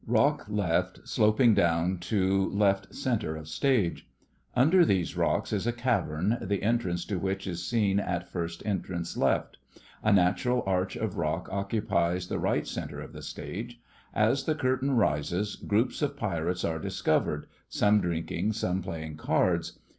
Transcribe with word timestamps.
Rock 0.07 0.47
L. 0.51 0.89
sloping 1.03 1.53
down 1.53 1.99
to 1.99 2.51
L.C. 2.59 3.07
of 3.23 3.47
stage. 3.47 4.07
Under 4.55 4.83
these 4.83 5.15
rocks 5.15 5.53
is 5.53 5.67
a 5.67 5.71
cavern, 5.71 6.39
the 6.41 6.63
entrance 6.63 7.05
to 7.05 7.19
which 7.19 7.45
is 7.45 7.63
seen 7.67 7.99
at 7.99 8.27
first 8.27 8.65
entrance 8.65 9.15
L. 9.15 9.45
A 10.01 10.11
natural 10.11 10.63
arch 10.65 10.95
of 10.95 11.17
rock 11.19 11.49
occupies 11.51 12.29
the 12.29 12.39
R.C. 12.39 12.81
of 12.93 13.13
the 13.13 13.21
stage. 13.21 13.79
As 14.15 14.45
the 14.45 14.55
curtain 14.55 14.95
rises 14.95 15.55
groups 15.55 16.01
of 16.01 16.17
pirates 16.17 16.63
are 16.65 16.79
discovered— 16.79 17.45
some 17.69 18.01
drinking, 18.01 18.53
some 18.53 18.81
playing 18.81 19.17
cards. 19.17 19.77